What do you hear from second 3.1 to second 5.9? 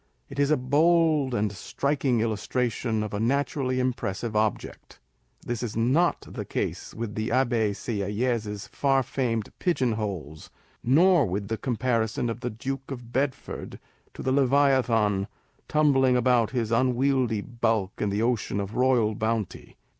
a naturally impressive object. This is